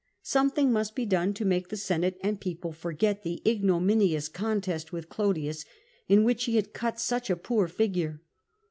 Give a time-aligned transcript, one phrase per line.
[0.23, 4.91] Some thing must be done to make the Senate and People forget the ignominious contest
[4.91, 5.63] with Clodius,
[6.07, 8.19] in which he had cut such a poor figure.